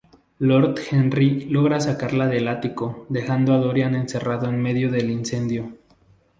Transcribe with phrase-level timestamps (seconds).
[0.39, 5.77] Lord Henry logra sacarla del ático dejando a Dorian encerrado en medio del incendio.